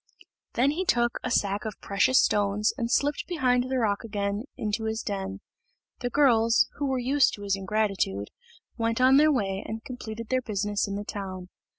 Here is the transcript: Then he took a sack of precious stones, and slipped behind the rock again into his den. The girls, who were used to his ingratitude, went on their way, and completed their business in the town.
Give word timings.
Then 0.53 0.71
he 0.71 0.83
took 0.83 1.19
a 1.23 1.29
sack 1.29 1.63
of 1.63 1.79
precious 1.79 2.19
stones, 2.19 2.73
and 2.75 2.89
slipped 2.89 3.27
behind 3.27 3.69
the 3.69 3.77
rock 3.77 4.03
again 4.03 4.45
into 4.57 4.85
his 4.85 5.03
den. 5.03 5.41
The 5.99 6.09
girls, 6.09 6.67
who 6.77 6.87
were 6.87 6.97
used 6.97 7.35
to 7.35 7.43
his 7.43 7.55
ingratitude, 7.55 8.29
went 8.79 8.99
on 8.99 9.17
their 9.17 9.31
way, 9.31 9.63
and 9.63 9.85
completed 9.85 10.29
their 10.29 10.41
business 10.41 10.87
in 10.87 10.95
the 10.95 11.05
town. 11.05 11.49